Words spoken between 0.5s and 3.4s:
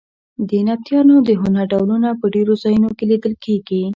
نبطیانو د هنر ډولونه په ډېرو ځایونو کې لیدل